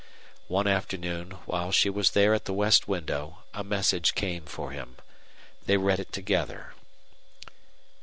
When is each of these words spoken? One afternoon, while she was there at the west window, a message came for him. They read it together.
One 0.47 0.65
afternoon, 0.65 1.29
while 1.45 1.71
she 1.71 1.87
was 1.87 2.09
there 2.09 2.33
at 2.33 2.45
the 2.45 2.53
west 2.55 2.87
window, 2.87 3.43
a 3.53 3.63
message 3.63 4.15
came 4.15 4.45
for 4.45 4.71
him. 4.71 4.95
They 5.67 5.77
read 5.77 5.99
it 5.99 6.11
together. 6.11 6.73